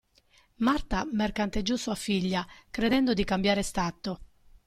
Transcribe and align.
Marta 0.55 1.05
mercanteggiò 1.11 1.75
sua 1.75 1.93
figlia, 1.93 2.43
credendo 2.71 3.13
di 3.13 3.23
cambiare 3.23 3.61
stato. 3.61 4.19